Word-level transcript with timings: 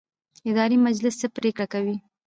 اداري 0.49 0.77
مجلس 0.85 1.15
څه 1.21 1.27
پریکړې 1.35 1.65
کوي؟ 1.73 1.95